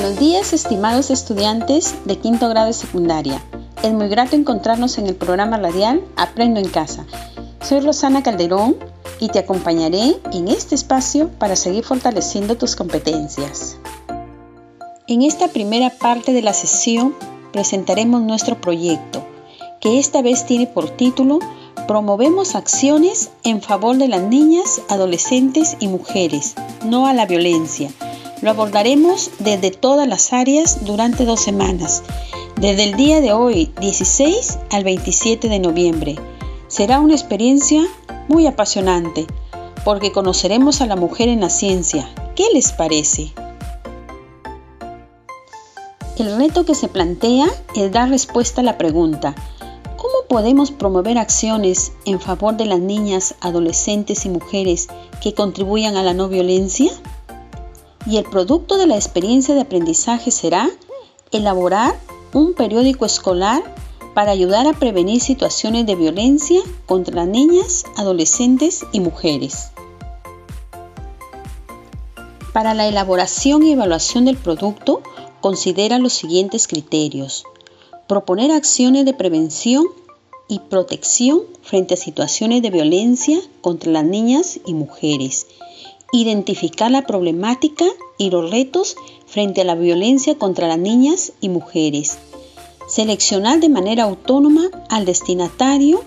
[0.00, 3.44] Buenos días, estimados estudiantes de quinto grado de secundaria.
[3.82, 7.04] Es muy grato encontrarnos en el programa radial Aprendo en Casa.
[7.60, 8.76] Soy Rosana Calderón
[9.18, 13.76] y te acompañaré en este espacio para seguir fortaleciendo tus competencias.
[15.06, 17.14] En esta primera parte de la sesión
[17.52, 19.22] presentaremos nuestro proyecto,
[19.82, 21.40] que esta vez tiene por título
[21.86, 26.54] Promovemos acciones en favor de las niñas, adolescentes y mujeres,
[26.86, 27.90] no a la violencia
[28.42, 32.02] lo abordaremos desde todas las áreas durante dos semanas,
[32.56, 36.16] desde el día de hoy 16 al 27 de noviembre.
[36.68, 37.82] Será una experiencia
[38.28, 39.26] muy apasionante
[39.84, 42.08] porque conoceremos a la mujer en la ciencia.
[42.34, 43.32] ¿Qué les parece?
[46.18, 49.34] El reto que se plantea es dar respuesta a la pregunta,
[49.96, 54.88] ¿cómo podemos promover acciones en favor de las niñas, adolescentes y mujeres
[55.22, 56.92] que contribuyan a la no violencia?
[58.06, 60.70] Y el producto de la experiencia de aprendizaje será
[61.32, 61.98] elaborar
[62.32, 63.62] un periódico escolar
[64.14, 69.70] para ayudar a prevenir situaciones de violencia contra niñas, adolescentes y mujeres.
[72.52, 75.02] Para la elaboración y evaluación del producto,
[75.40, 77.44] considera los siguientes criterios.
[78.08, 79.84] Proponer acciones de prevención
[80.48, 85.46] y protección frente a situaciones de violencia contra las niñas y mujeres
[86.12, 87.84] identificar la problemática
[88.18, 92.18] y los retos frente a la violencia contra las niñas y mujeres,
[92.88, 96.02] seleccionar de manera autónoma al destinatario,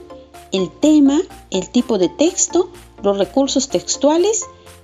[0.51, 2.69] el tema, el tipo de texto,
[3.01, 4.43] los recursos textuales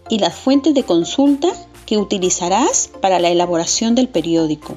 [0.09, 1.49] y las fuentes de consulta
[1.85, 4.75] que utilizarás para la elaboración del periódico.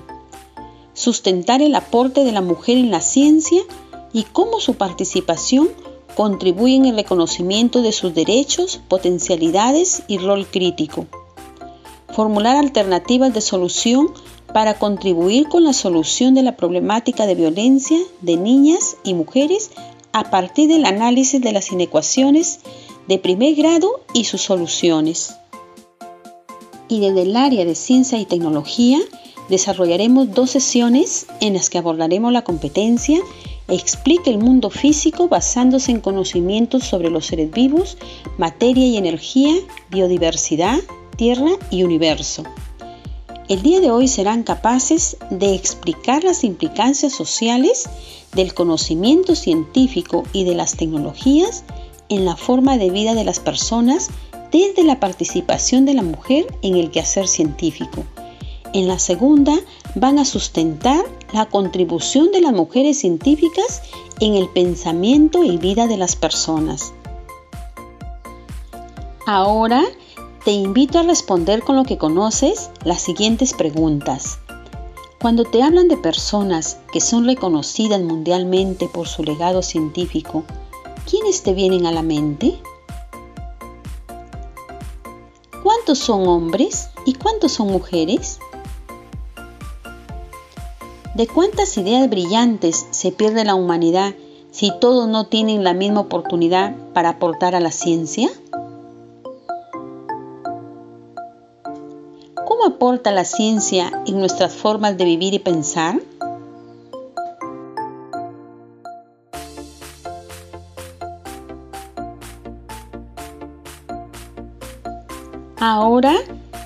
[0.94, 3.62] Sustentar el aporte de la mujer en la ciencia
[4.12, 5.70] y cómo su participación
[6.14, 11.06] contribuyen en el reconocimiento de sus derechos, potencialidades y rol crítico.
[12.08, 14.12] Formular alternativas de solución
[14.52, 19.70] para contribuir con la solución de la problemática de violencia de niñas y mujeres
[20.12, 22.60] a partir del análisis de las inecuaciones
[23.08, 25.34] de primer grado y sus soluciones.
[26.88, 28.98] Y desde el área de ciencia y tecnología
[29.48, 33.20] desarrollaremos dos sesiones en las que abordaremos la competencia
[33.68, 37.96] explica el mundo físico basándose en conocimientos sobre los seres vivos,
[38.38, 39.54] materia y energía,
[39.90, 40.78] biodiversidad,
[41.16, 42.44] tierra y universo.
[43.48, 47.88] El día de hoy serán capaces de explicar las implicancias sociales
[48.34, 51.64] del conocimiento científico y de las tecnologías
[52.08, 54.10] en la forma de vida de las personas
[54.50, 58.04] desde la participación de la mujer en el quehacer científico.
[58.74, 59.58] En la segunda
[59.94, 63.82] van a sustentar la contribución de las mujeres científicas
[64.20, 66.94] en el pensamiento y vida de las personas.
[69.26, 69.84] Ahora
[70.44, 74.38] te invito a responder con lo que conoces las siguientes preguntas.
[75.20, 80.44] Cuando te hablan de personas que son reconocidas mundialmente por su legado científico,
[81.08, 82.58] ¿quiénes te vienen a la mente?
[85.62, 88.40] ¿Cuántos son hombres y cuántos son mujeres?
[91.14, 94.14] ¿De cuántas ideas brillantes se pierde la humanidad
[94.50, 98.30] si todos no tienen la misma oportunidad para aportar a la ciencia?
[102.46, 106.00] ¿Cómo aporta la ciencia en nuestras formas de vivir y pensar?
[115.60, 116.14] Ahora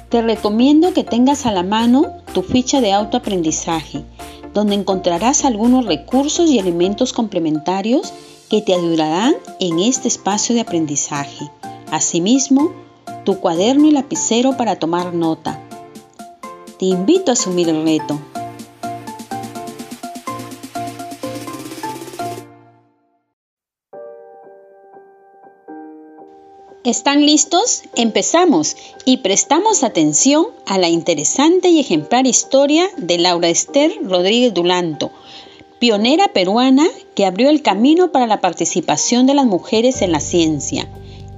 [0.09, 4.05] te recomiendo que tengas a la mano tu ficha de autoaprendizaje
[4.56, 8.14] donde encontrarás algunos recursos y elementos complementarios
[8.49, 11.50] que te ayudarán en este espacio de aprendizaje.
[11.91, 12.73] Asimismo,
[13.26, 15.61] tu cuaderno y lapicero para tomar nota.
[16.79, 18.19] Te invito a asumir el reto.
[26.87, 27.83] ¿Están listos?
[27.97, 35.11] Empezamos y prestamos atención a la interesante y ejemplar historia de Laura Esther Rodríguez Dulanto,
[35.81, 36.87] pionera peruana
[37.17, 40.88] que abrió el camino para la participación de las mujeres en la ciencia.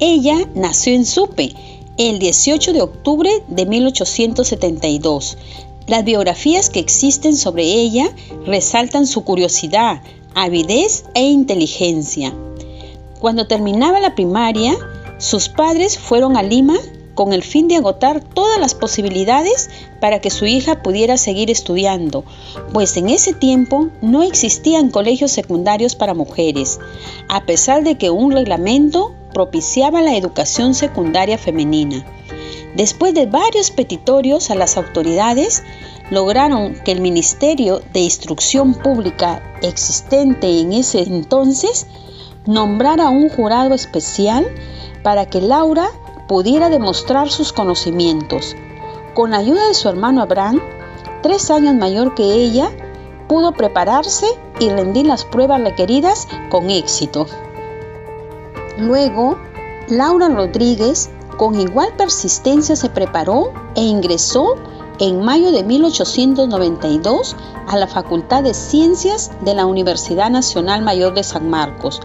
[0.01, 1.55] Ella nació en Supe
[1.97, 5.39] el 18 de octubre de 1872.
[5.87, 10.03] Las biografías que existen sobre ella resaltan su curiosidad,
[10.35, 12.35] avidez e inteligencia.
[13.19, 14.77] Cuando terminaba la primaria,
[15.19, 16.77] sus padres fueron a Lima
[17.15, 19.69] con el fin de agotar todas las posibilidades
[20.01, 22.25] para que su hija pudiera seguir estudiando,
[22.73, 26.79] pues en ese tiempo no existían colegios secundarios para mujeres,
[27.29, 32.07] a pesar de que un reglamento propiciaba la educación secundaria femenina.
[32.77, 35.65] Después de varios petitorios a las autoridades,
[36.11, 41.89] lograron que el Ministerio de Instrucción Pública existente en ese entonces
[42.47, 44.47] nombrara un jurado especial
[45.09, 45.89] para que Laura
[46.27, 48.55] pudiera demostrar sus conocimientos.
[49.15, 50.61] Con ayuda de su hermano Abraham,
[51.23, 52.71] tres años mayor que ella,
[53.27, 54.27] pudo prepararse
[54.61, 57.25] y rendir las pruebas requeridas con éxito.
[58.77, 59.39] Luego,
[59.89, 61.09] Laura Rodríguez
[61.39, 64.57] con igual persistencia se preparó e ingresó
[64.99, 67.35] en mayo de 1892
[67.67, 72.03] a la Facultad de Ciencias de la Universidad Nacional Mayor de San Marcos,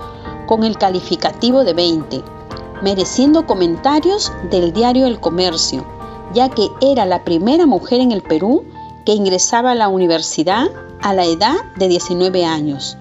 [0.47, 2.23] con el calificativo de 20
[2.83, 5.85] mereciendo comentarios del diario El Comercio,
[6.33, 8.65] ya que era la primera mujer en el Perú
[9.05, 10.67] que ingresaba a la universidad
[11.01, 12.97] a la edad de 19 años.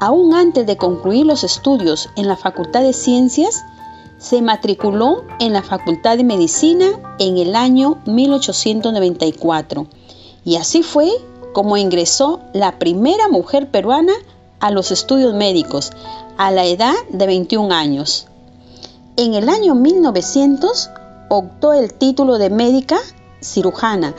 [0.00, 3.64] Aún antes de concluir los estudios en la Facultad de Ciencias,
[4.18, 6.86] se matriculó en la Facultad de Medicina
[7.18, 9.86] en el año 1894
[10.44, 11.10] y así fue
[11.52, 14.14] como ingresó la primera mujer peruana
[14.60, 15.92] a los estudios médicos
[16.38, 18.26] a la edad de 21 años.
[19.16, 20.90] En el año 1900
[21.28, 22.96] optó el título de médica
[23.42, 24.14] cirujana.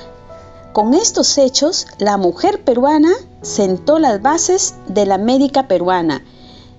[0.72, 3.12] Con estos hechos, la mujer peruana
[3.42, 6.24] sentó las bases de la médica peruana,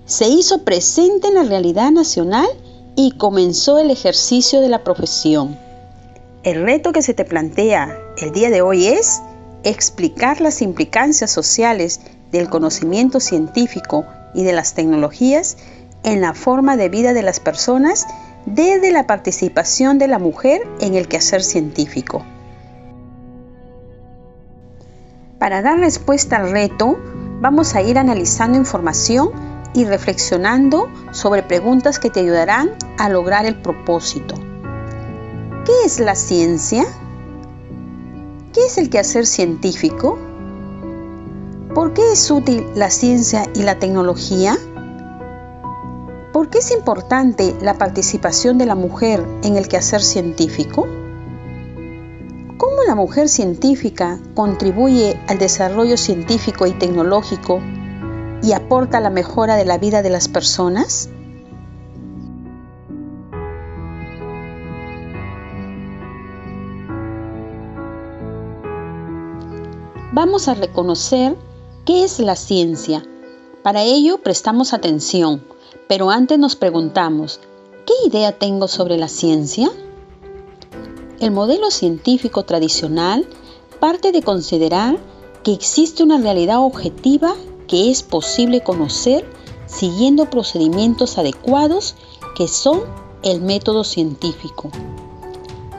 [0.05, 2.47] se hizo presente en la realidad nacional
[2.95, 5.59] y comenzó el ejercicio de la profesión.
[6.43, 9.21] El reto que se te plantea el día de hoy es
[9.63, 11.99] explicar las implicancias sociales
[12.31, 15.57] del conocimiento científico y de las tecnologías
[16.05, 18.05] en la forma de vida de las personas
[18.45, 22.23] desde la participación de la mujer en el quehacer científico.
[25.39, 26.97] Para dar respuesta al reto,
[27.41, 29.31] vamos a ir analizando información
[29.73, 34.35] y reflexionando sobre preguntas que te ayudarán a lograr el propósito.
[35.65, 36.85] ¿Qué es la ciencia?
[38.53, 40.19] ¿Qué es el quehacer científico?
[41.73, 44.57] ¿Por qué es útil la ciencia y la tecnología?
[46.35, 50.85] ¿Por qué es importante la participación de la mujer en el quehacer científico?
[52.57, 57.61] ¿Cómo la mujer científica contribuye al desarrollo científico y tecnológico
[58.43, 61.09] y aporta la mejora de la vida de las personas?
[70.11, 71.37] Vamos a reconocer
[71.85, 73.05] qué es la ciencia.
[73.63, 75.54] Para ello prestamos atención
[75.87, 77.39] pero antes nos preguntamos,
[77.85, 79.69] ¿qué idea tengo sobre la ciencia?
[81.19, 83.27] El modelo científico tradicional
[83.79, 84.97] parte de considerar
[85.43, 87.35] que existe una realidad objetiva
[87.67, 89.25] que es posible conocer
[89.67, 91.95] siguiendo procedimientos adecuados
[92.35, 92.81] que son
[93.23, 94.71] el método científico.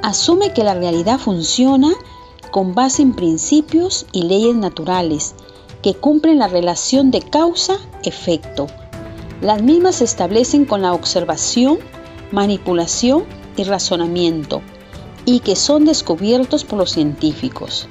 [0.02, 1.92] Asume que la realidad funciona
[2.50, 5.34] con base en principios y leyes naturales
[5.82, 8.68] que cumplen la relación de causa-efecto
[9.40, 11.78] las mismas se establecen con la observación,
[12.32, 13.24] manipulación
[13.56, 14.62] y razonamiento,
[15.24, 17.88] y que son descubiertos por los científicos.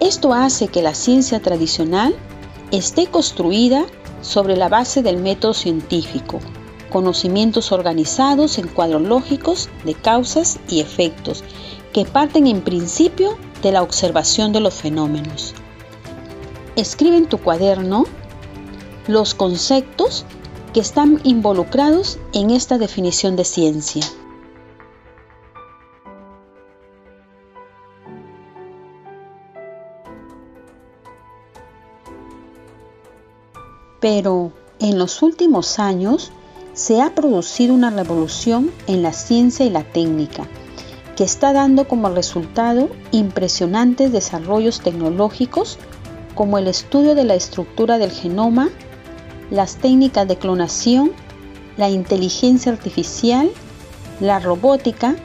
[0.00, 2.14] Esto hace que la ciencia tradicional
[2.70, 3.84] esté construida
[4.22, 6.38] sobre la base del método científico,
[6.90, 11.44] conocimientos organizados en cuadros lógicos de causas y efectos,
[11.92, 15.54] que parten en principio de la observación de los fenómenos.
[16.76, 18.04] Escribe en tu cuaderno
[19.08, 20.24] los conceptos
[20.78, 24.04] están involucrados en esta definición de ciencia.
[34.00, 36.30] Pero en los últimos años
[36.72, 40.46] se ha producido una revolución en la ciencia y la técnica
[41.16, 45.78] que está dando como resultado impresionantes desarrollos tecnológicos
[46.36, 48.68] como el estudio de la estructura del genoma
[49.50, 51.12] las técnicas de clonación,
[51.76, 53.50] la inteligencia artificial,
[54.20, 55.16] la robótica,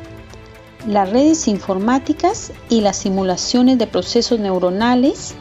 [0.88, 5.34] las redes informáticas y las simulaciones de procesos neuronales,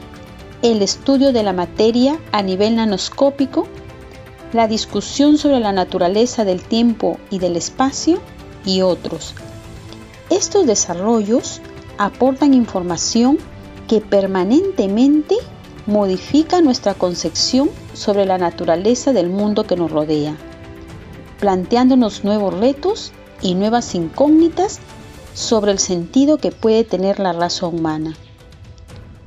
[0.63, 3.67] el estudio de la materia a nivel nanoscópico,
[4.53, 8.21] la discusión sobre la naturaleza del tiempo y del espacio
[8.65, 9.35] y otros.
[10.31, 11.61] Estos desarrollos
[11.99, 13.39] aportan información
[13.89, 15.37] que permanentemente
[15.87, 20.37] modifica nuestra concepción sobre la naturaleza del mundo que nos rodea,
[21.41, 24.79] planteándonos nuevos retos y nuevas incógnitas
[25.35, 28.17] sobre el sentido que puede tener la raza humana.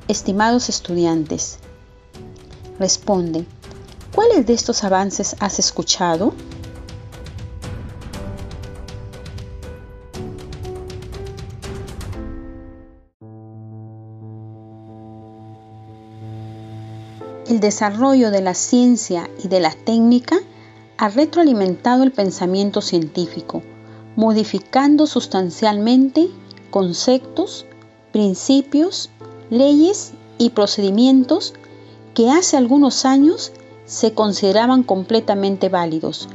[0.08, 1.58] Estimados estudiantes,
[2.78, 3.44] responde,
[4.14, 6.32] ¿cuáles de estos avances has escuchado?
[17.48, 20.40] El desarrollo de la ciencia y de la técnica
[20.98, 23.62] ha retroalimentado el pensamiento científico,
[24.16, 26.28] modificando sustancialmente
[26.70, 27.64] conceptos,
[28.10, 29.10] principios,
[29.48, 31.54] leyes y procedimientos
[32.14, 33.52] que hace algunos años
[33.84, 36.28] se consideraban completamente válidos,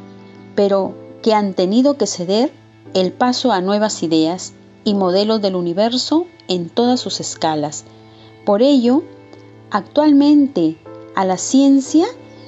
[0.56, 2.54] pero que han tenido que ceder
[2.94, 4.54] el paso a nuevas ideas
[4.86, 7.84] y modelos del universo en todas sus escalas.
[8.46, 9.04] Por ello,
[9.72, 10.78] actualmente
[11.16, 12.06] a la ciencia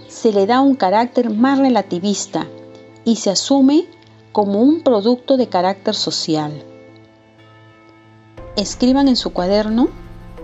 [0.07, 2.47] se le da un carácter más relativista
[3.03, 3.85] y se asume
[4.31, 6.63] como un producto de carácter social.
[8.55, 9.89] Escriban en su cuaderno,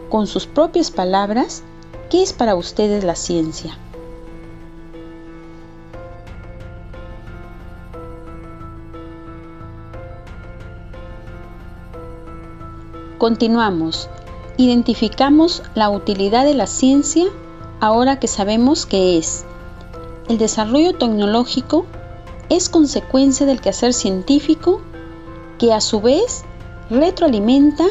[0.10, 1.64] con sus propias palabras,
[2.10, 3.78] qué es para ustedes la ciencia.
[13.18, 14.10] Continuamos.
[14.58, 17.26] Identificamos la utilidad de la ciencia
[17.80, 19.46] ahora que sabemos qué es.
[20.28, 21.86] El desarrollo tecnológico
[22.50, 24.82] es consecuencia del quehacer científico
[25.58, 26.44] que a su vez
[26.90, 27.86] retroalimenta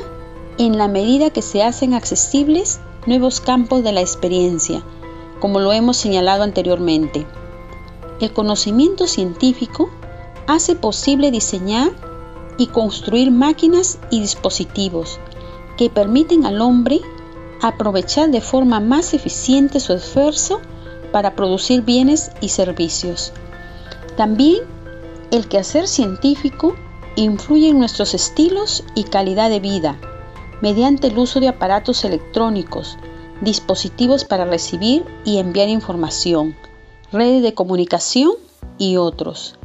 [0.58, 4.82] en la medida que se hacen accesibles nuevos campos de la experiencia,
[5.40, 7.26] como lo hemos señalado anteriormente.
[8.20, 9.88] El conocimiento científico
[10.46, 11.92] hace posible diseñar
[12.56, 15.20] y construir máquinas y dispositivos
[15.76, 17.00] que permiten al hombre
[17.62, 20.60] aprovechar de forma más eficiente su esfuerzo
[21.12, 23.32] para producir bienes y servicios.
[24.16, 24.62] También
[25.30, 26.74] el quehacer científico
[27.16, 29.98] influye en nuestros estilos y calidad de vida
[30.60, 32.96] mediante el uso de aparatos electrónicos,
[33.40, 36.56] dispositivos para recibir y enviar información,
[37.12, 38.32] redes de comunicación
[38.76, 39.56] y otros.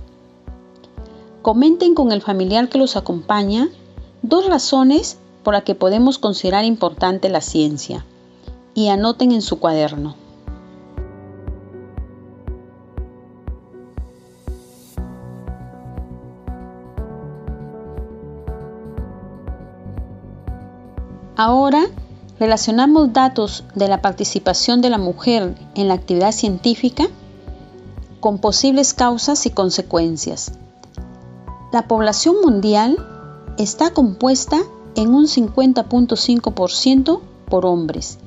[1.41, 3.69] Comenten con el familiar que los acompaña
[4.21, 8.05] dos razones por la que podemos considerar importante la ciencia
[8.73, 10.15] y anoten en su cuaderno.
[21.35, 21.88] Ahora
[22.39, 27.05] relacionamos datos de la participación de la mujer en la actividad científica
[28.19, 30.53] con posibles causas y consecuencias.
[31.73, 32.97] La población mundial
[33.57, 34.62] está compuesta
[34.95, 37.19] en un 50.5%
[37.50, 38.19] por hombres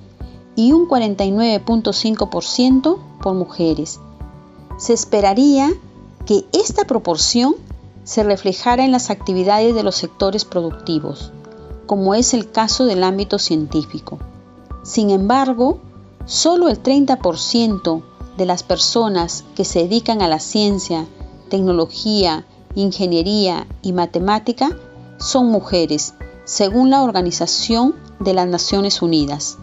[0.55, 4.01] y un 49.5% por mujeres.
[4.79, 5.73] Se esperaría
[6.25, 7.57] que esta proporción
[8.05, 11.33] se reflejara en las actividades de los sectores productivos,
[11.87, 14.19] como es el caso del ámbito científico.
[14.83, 15.79] Sin embargo,
[16.25, 18.03] solo el 30%
[18.37, 21.07] de las personas que se dedican a la ciencia,
[21.49, 22.45] tecnología,
[22.75, 24.77] ingeniería y matemática
[25.19, 26.15] son mujeres
[26.47, 29.59] según la Organización de las Naciones Unidas.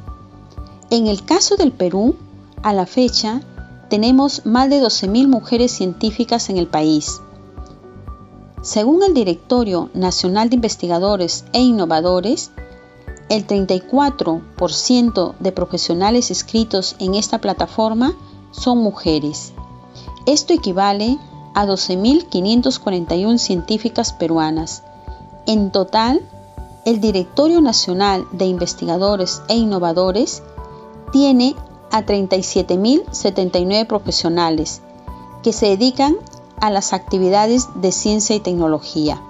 [0.90, 2.16] En el caso del Perú,
[2.62, 3.42] a la fecha,
[3.90, 7.22] tenemos más de 12.000 mujeres científicas en el país.
[8.62, 12.52] Según el Directorio Nacional de Investigadores e Innovadores,
[13.30, 18.14] el 34% de profesionales inscritos en esta plataforma
[18.52, 19.54] son mujeres.
[20.26, 21.18] Esto equivale
[21.54, 24.84] a 12.541 científicas peruanas.
[25.46, 26.22] En total,
[26.86, 30.44] el Directorio Nacional de Investigadores e Innovadores
[31.12, 31.56] tiene
[31.92, 34.82] a 37.079 profesionales
[35.44, 36.16] que se dedican
[36.60, 39.22] a las actividades de ciencia y tecnología.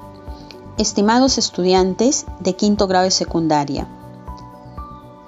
[0.77, 3.87] Estimados estudiantes de quinto grado de secundaria,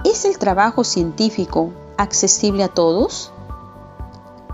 [0.03, 3.31] ¿es el trabajo científico accesible a todos?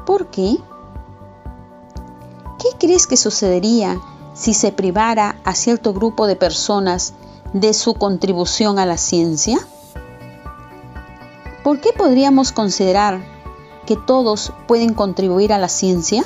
[0.06, 0.58] ¿Por qué?
[2.60, 4.00] ¿Qué crees que sucedería
[4.34, 7.14] si se privara a cierto grupo de personas
[7.54, 9.60] de su contribución a la ciencia?
[11.64, 13.22] ¿Por qué podríamos considerar
[13.86, 16.24] que todos pueden contribuir a la ciencia?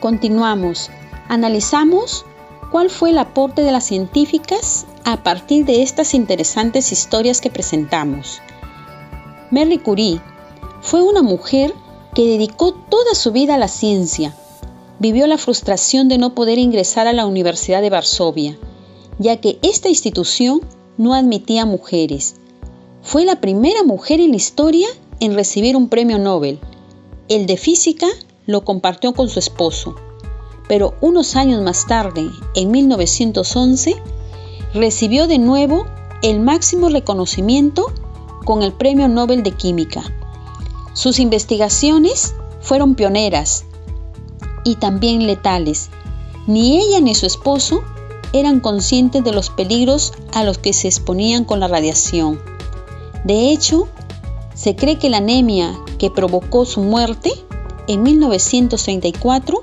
[0.00, 0.90] Continuamos.
[1.28, 2.24] Analizamos
[2.70, 8.40] cuál fue el aporte de las científicas a partir de estas interesantes historias que presentamos.
[9.50, 10.20] Marie Curie
[10.82, 11.74] fue una mujer
[12.14, 14.36] que dedicó toda su vida a la ciencia.
[14.98, 18.58] Vivió la frustración de no poder ingresar a la Universidad de Varsovia,
[19.18, 20.60] ya que esta institución
[20.98, 22.34] no admitía mujeres.
[23.02, 24.88] Fue la primera mujer en la historia
[25.20, 26.58] en recibir un premio Nobel.
[27.28, 28.06] El de física
[28.46, 29.94] lo compartió con su esposo,
[30.68, 33.96] pero unos años más tarde, en 1911,
[34.74, 35.86] recibió de nuevo
[36.22, 37.86] el máximo reconocimiento
[38.48, 40.02] con el Premio Nobel de Química.
[40.94, 43.66] Sus investigaciones fueron pioneras
[44.64, 45.90] y también letales.
[46.46, 47.82] Ni ella ni su esposo
[48.32, 52.40] eran conscientes de los peligros a los que se exponían con la radiación.
[53.22, 53.86] De hecho,
[54.54, 57.30] se cree que la anemia que provocó su muerte
[57.86, 59.62] en 1934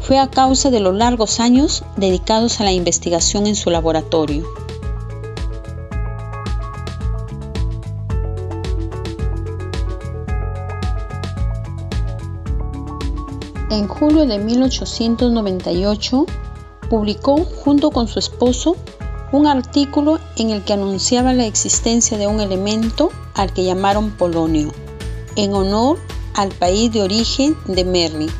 [0.00, 4.46] fue a causa de los largos años dedicados a la investigación en su laboratorio.
[13.68, 16.26] En julio de 1898
[16.88, 18.76] publicó junto con su esposo
[19.32, 24.72] un artículo en el que anunciaba la existencia de un elemento al que llamaron polonio,
[25.34, 25.98] en honor
[26.34, 28.30] al país de origen de Merry.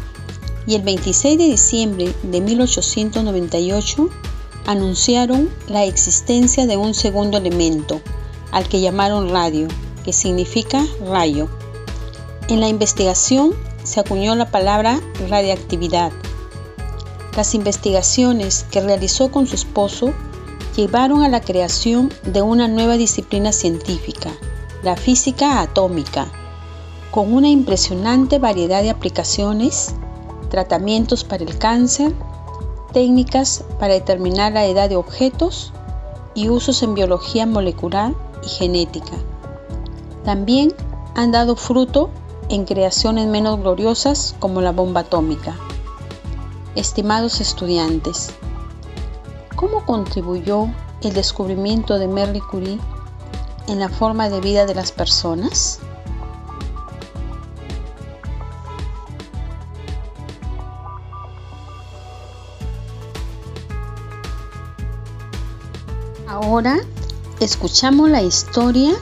[0.64, 4.08] Y el 26 de diciembre de 1898
[4.66, 8.00] anunciaron la existencia de un segundo elemento,
[8.52, 9.66] al que llamaron radio,
[10.04, 11.48] que significa rayo.
[12.48, 13.54] En la investigación
[13.86, 15.00] se acuñó la palabra
[15.30, 16.10] radiactividad.
[17.36, 20.12] Las investigaciones que realizó con su esposo
[20.74, 24.30] llevaron a la creación de una nueva disciplina científica,
[24.82, 26.26] la física atómica,
[27.12, 29.94] con una impresionante variedad de aplicaciones,
[30.50, 32.12] tratamientos para el cáncer,
[32.92, 35.72] técnicas para determinar la edad de objetos
[36.34, 39.16] y usos en biología molecular y genética.
[40.24, 40.74] También
[41.14, 42.10] han dado fruto
[42.48, 45.56] en creaciones menos gloriosas como la bomba atómica.
[46.74, 48.30] Estimados estudiantes,
[49.56, 50.68] ¿cómo contribuyó
[51.02, 52.78] el descubrimiento de Marie Curie
[53.66, 55.80] en la forma de vida de las personas?
[66.28, 66.78] Ahora
[67.40, 68.92] escuchamos la historia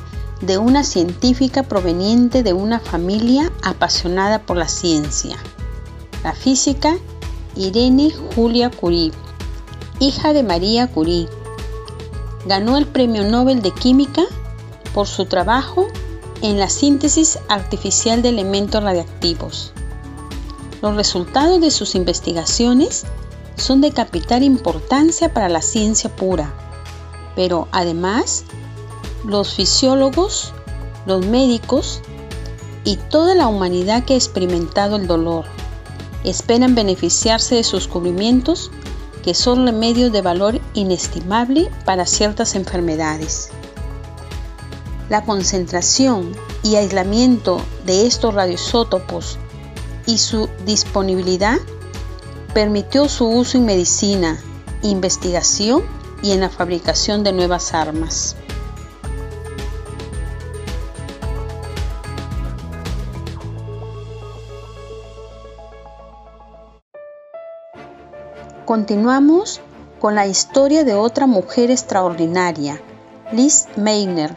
[0.46, 5.36] de una científica proveniente de una familia apasionada por la ciencia,
[6.22, 6.96] la física
[7.56, 9.12] Irene Julia Curie,
[10.00, 11.28] hija de María Curie.
[12.46, 14.22] Ganó el Premio Nobel de Química
[14.92, 15.86] por su trabajo
[16.42, 19.72] en la síntesis artificial de elementos radiactivos.
[20.82, 23.04] Los resultados de sus investigaciones
[23.56, 26.52] son de capital importancia para la ciencia pura,
[27.34, 28.44] pero además
[29.24, 30.52] los fisiólogos,
[31.06, 32.00] los médicos
[32.84, 35.46] y toda la humanidad que ha experimentado el dolor.
[36.24, 38.70] Esperan beneficiarse de sus cubrimientos
[39.22, 43.50] que son remedios de valor inestimable para ciertas enfermedades.
[45.08, 46.32] La concentración
[46.62, 49.38] y aislamiento de estos radioisótopos
[50.06, 51.58] y su disponibilidad
[52.52, 54.38] permitió su uso en medicina,
[54.82, 55.82] investigación
[56.22, 58.36] y en la fabricación de nuevas armas.
[68.64, 69.60] Continuamos
[70.00, 72.80] con la historia de otra mujer extraordinaria,
[73.30, 74.34] Liz Meitner.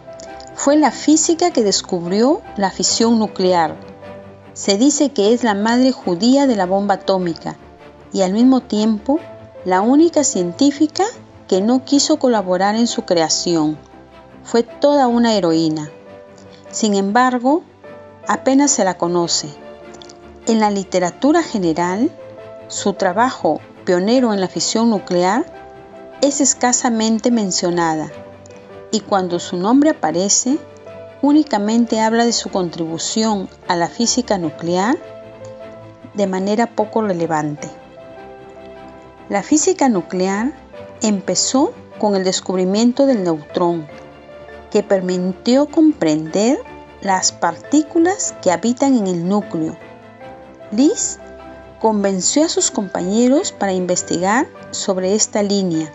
[0.53, 3.77] Fue la física que descubrió la fisión nuclear.
[4.51, 7.55] Se dice que es la madre judía de la bomba atómica
[8.11, 9.21] y al mismo tiempo
[9.63, 11.05] la única científica
[11.47, 13.77] que no quiso colaborar en su creación.
[14.43, 15.89] Fue toda una heroína.
[16.69, 17.63] Sin embargo,
[18.27, 19.47] apenas se la conoce.
[20.47, 22.11] En la literatura general,
[22.67, 25.45] su trabajo pionero en la fisión nuclear,
[26.21, 28.11] es escasamente mencionada
[28.91, 30.59] y cuando su nombre aparece,
[31.21, 34.97] únicamente habla de su contribución a la física nuclear
[36.15, 37.69] de manera poco relevante.
[39.29, 40.51] La física nuclear
[41.01, 43.87] empezó con el descubrimiento del neutrón,
[44.69, 46.59] que permitió comprender
[46.99, 49.77] las partículas que habitan en el núcleo.
[50.71, 51.19] Liz
[51.79, 55.91] convenció a sus compañeros para investigar sobre esta línea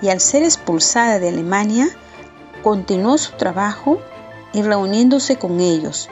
[0.00, 1.88] y al ser expulsada de Alemania,
[2.62, 4.00] continuó su trabajo
[4.52, 6.08] y reuniéndose con ellos,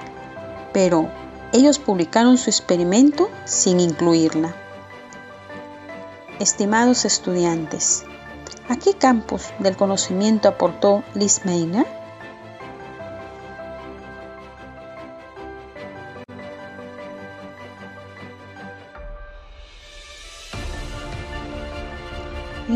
[0.73, 1.09] pero
[1.53, 4.55] ellos publicaron su experimento sin incluirla.
[6.39, 8.05] Estimados estudiantes,
[8.69, 12.00] ¿a qué campos del conocimiento aportó Liz Meiner?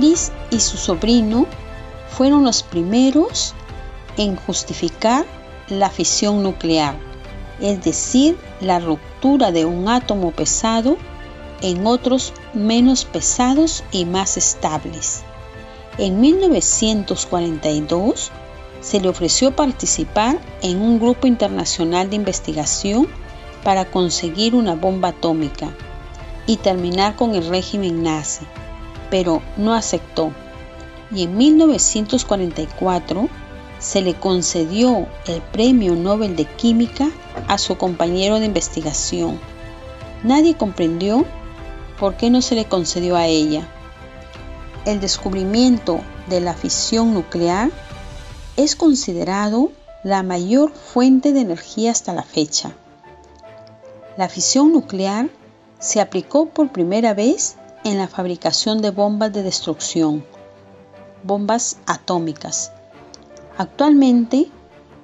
[0.00, 1.46] Liz y su sobrino
[2.08, 3.54] fueron los primeros
[4.16, 5.26] en justificar
[5.68, 6.96] la fisión nuclear,
[7.60, 10.96] es decir, la ruptura de un átomo pesado
[11.62, 15.22] en otros menos pesados y más estables.
[15.96, 18.30] En 1942
[18.80, 23.08] se le ofreció participar en un grupo internacional de investigación
[23.62, 25.70] para conseguir una bomba atómica
[26.46, 28.44] y terminar con el régimen nazi,
[29.14, 30.32] pero no aceptó.
[31.12, 33.28] Y en 1944
[33.78, 37.08] se le concedió el Premio Nobel de Química
[37.46, 39.38] a su compañero de investigación.
[40.24, 41.24] Nadie comprendió
[42.00, 43.68] por qué no se le concedió a ella.
[44.84, 47.70] El descubrimiento de la fisión nuclear
[48.56, 49.70] es considerado
[50.02, 52.72] la mayor fuente de energía hasta la fecha.
[54.16, 55.28] La fisión nuclear
[55.78, 60.24] se aplicó por primera vez en la fabricación de bombas de destrucción,
[61.22, 62.72] bombas atómicas,
[63.56, 64.50] Actualmente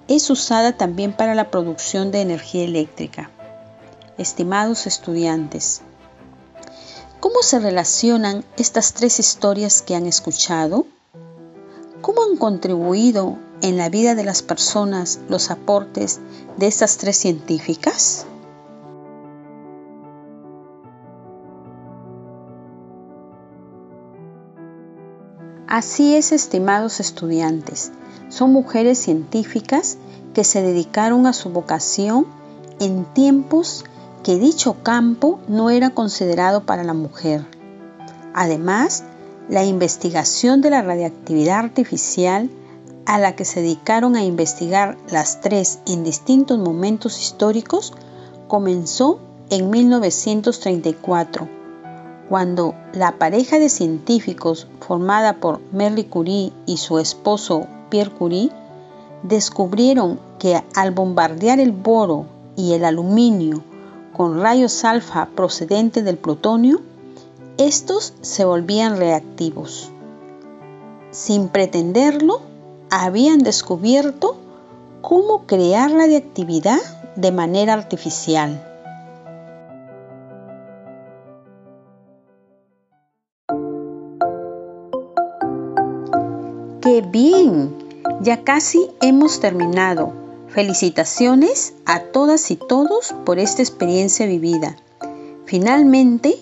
[0.09, 3.31] es usada también para la producción de energía eléctrica.
[4.19, 5.83] Estimados estudiantes,
[7.21, 10.87] ¿cómo se relacionan estas tres historias que han escuchado?
[12.01, 16.19] ¿Cómo han contribuido en la vida de las personas los aportes
[16.57, 18.27] de estas tres científicas?
[25.70, 27.92] Así es, estimados estudiantes.
[28.28, 29.98] Son mujeres científicas
[30.35, 32.26] que se dedicaron a su vocación
[32.80, 33.85] en tiempos
[34.24, 37.46] que dicho campo no era considerado para la mujer.
[38.35, 39.04] Además,
[39.48, 42.50] la investigación de la radiactividad artificial
[43.06, 47.92] a la que se dedicaron a investigar las tres en distintos momentos históricos
[48.48, 51.60] comenzó en 1934,
[52.31, 58.53] cuando la pareja de científicos formada por Marie Curie y su esposo Pierre Curie
[59.25, 63.64] descubrieron que al bombardear el boro y el aluminio
[64.16, 66.81] con rayos alfa procedentes del plutonio,
[67.59, 69.90] estos se volvían reactivos.
[71.11, 72.43] Sin pretenderlo,
[72.90, 74.37] habían descubierto
[75.01, 76.79] cómo crear radiactividad
[77.16, 78.69] de manera artificial.
[87.00, 87.74] ¡Qué bien!
[88.20, 90.12] Ya casi hemos terminado.
[90.48, 94.76] Felicitaciones a todas y todos por esta experiencia vivida.
[95.46, 96.36] Finalmente,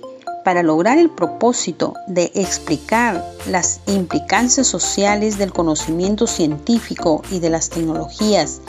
[0.44, 7.70] para lograr el propósito de explicar las implicancias sociales del conocimiento científico y de las
[7.70, 8.60] tecnologías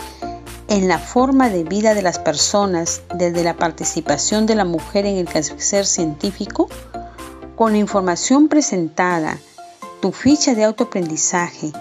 [0.67, 5.17] en la forma de vida de las personas desde la participación de la mujer en
[5.17, 6.69] el quehacer científico,
[7.55, 9.39] con la información presentada
[10.01, 11.71] tu ficha de autoaprendizaje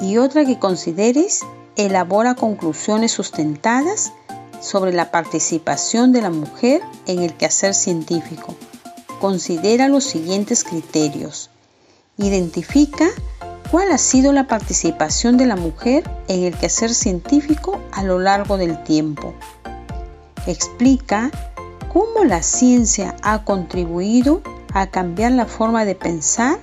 [0.00, 1.40] y otra que consideres,
[1.76, 4.12] elabora conclusiones sustentadas
[4.60, 8.54] sobre la participación de la mujer en el quehacer científico.
[9.20, 11.50] Considera los siguientes criterios.
[12.16, 13.08] Identifica
[13.70, 18.56] cuál ha sido la participación de la mujer en el quehacer científico a lo largo
[18.56, 19.34] del tiempo.
[20.46, 21.30] Explica
[21.92, 26.58] cómo la ciencia ha contribuido a cambiar la forma de pensar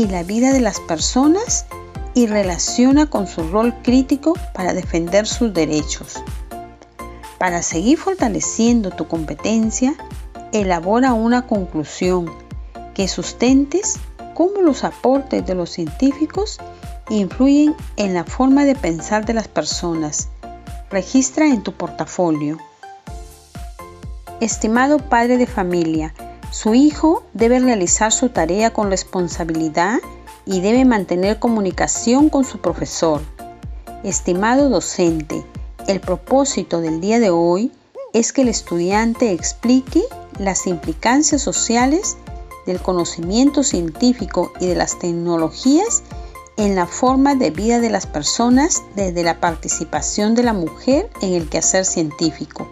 [0.00, 1.66] y la vida de las personas
[2.14, 6.22] y relaciona con su rol crítico para defender sus derechos.
[7.38, 9.94] Para seguir fortaleciendo tu competencia,
[10.52, 12.30] elabora una conclusión
[12.94, 13.98] que sustentes
[14.34, 16.58] cómo los aportes de los científicos
[17.10, 20.28] influyen en la forma de pensar de las personas.
[20.90, 22.56] Registra en tu portafolio.
[24.40, 26.14] Estimado padre de familia,
[26.50, 29.98] su hijo debe realizar su tarea con responsabilidad
[30.44, 33.22] y debe mantener comunicación con su profesor.
[34.02, 35.44] Estimado docente,
[35.86, 37.70] el propósito del día de hoy
[38.12, 40.02] es que el estudiante explique
[40.38, 42.16] las implicancias sociales
[42.66, 46.02] del conocimiento científico y de las tecnologías
[46.56, 51.34] en la forma de vida de las personas desde la participación de la mujer en
[51.34, 52.66] el quehacer científico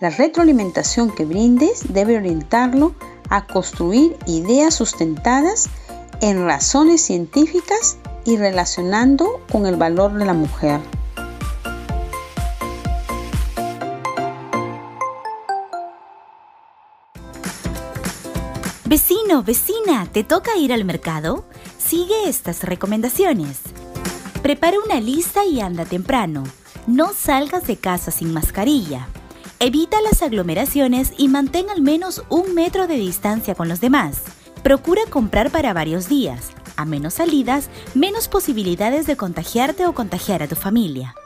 [0.00, 2.94] la retroalimentación que brindes debe orientarlo
[3.28, 5.68] a construir ideas sustentadas
[6.20, 10.80] en razones científicas y relacionando con el valor de la mujer.
[18.84, 21.44] Vecino, vecina, ¿te toca ir al mercado?
[21.76, 23.60] Sigue estas recomendaciones.
[24.42, 26.44] Prepara una lista y anda temprano.
[26.86, 29.08] No salgas de casa sin mascarilla.
[29.60, 34.22] Evita las aglomeraciones y mantén al menos un metro de distancia con los demás.
[34.62, 36.50] Procura comprar para varios días.
[36.76, 41.16] A menos salidas, menos posibilidades de contagiarte o contagiar a tu familia.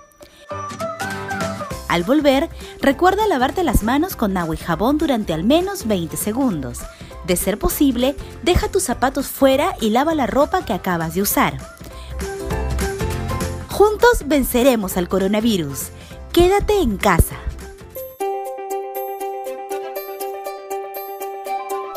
[1.88, 2.48] Al volver,
[2.80, 6.78] recuerda lavarte las manos con agua y jabón durante al menos 20 segundos.
[7.26, 11.58] De ser posible, deja tus zapatos fuera y lava la ropa que acabas de usar.
[13.68, 15.88] Juntos venceremos al coronavirus.
[16.32, 17.36] Quédate en casa.